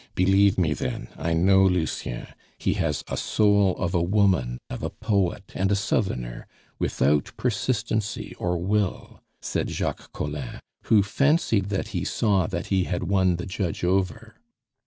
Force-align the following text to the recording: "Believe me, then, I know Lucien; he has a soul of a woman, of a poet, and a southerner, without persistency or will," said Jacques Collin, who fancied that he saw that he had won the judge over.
"Believe 0.15 0.57
me, 0.57 0.73
then, 0.73 1.09
I 1.15 1.33
know 1.35 1.61
Lucien; 1.61 2.25
he 2.57 2.73
has 2.73 3.03
a 3.07 3.15
soul 3.15 3.77
of 3.77 3.93
a 3.93 4.01
woman, 4.01 4.57
of 4.67 4.81
a 4.81 4.89
poet, 4.89 5.51
and 5.53 5.71
a 5.71 5.75
southerner, 5.75 6.47
without 6.79 7.31
persistency 7.37 8.33
or 8.39 8.57
will," 8.57 9.21
said 9.43 9.69
Jacques 9.69 10.11
Collin, 10.11 10.59
who 10.85 11.03
fancied 11.03 11.65
that 11.65 11.89
he 11.89 12.03
saw 12.03 12.47
that 12.47 12.65
he 12.73 12.85
had 12.85 13.03
won 13.03 13.35
the 13.35 13.45
judge 13.45 13.83
over. 13.83 14.37